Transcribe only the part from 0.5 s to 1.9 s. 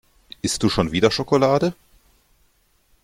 du schon wieder Schokolade?